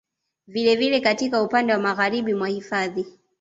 [0.47, 3.05] Vile vile katika upande wa magharibi mwa hifadhi